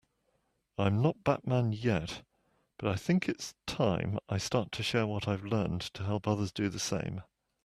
I'm 0.79 0.99
not 0.99 1.23
Batman 1.23 1.73
yet, 1.73 2.23
but 2.79 2.89
I 2.89 2.95
think 2.95 3.29
it's 3.29 3.53
time 3.67 4.17
I 4.27 4.39
start 4.39 4.71
to 4.71 4.81
share 4.81 5.05
what 5.05 5.27
I've 5.27 5.45
learned 5.45 5.81
to 5.93 6.01
help 6.05 6.27
others 6.27 6.51
do 6.51 6.69
the 6.69 6.79
same. 6.79 7.21